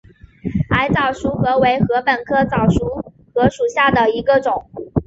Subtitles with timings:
[0.71, 3.05] 矮早熟禾为禾本科早熟
[3.35, 4.67] 禾属下的一个种。